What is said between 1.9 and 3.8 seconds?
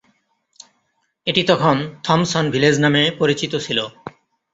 "Thompson Village" নামে পরিচিত ছিল।